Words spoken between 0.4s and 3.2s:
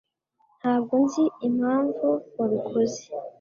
ntabwo nzi impamvu wabikoze